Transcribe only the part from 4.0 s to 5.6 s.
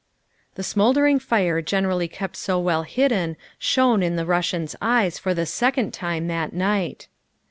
in the Russian's eyes for the